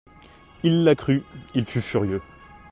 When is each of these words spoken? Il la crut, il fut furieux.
Il 0.63 0.83
la 0.83 0.95
crut, 0.95 1.23
il 1.53 1.63
fut 1.67 1.79
furieux. 1.79 2.23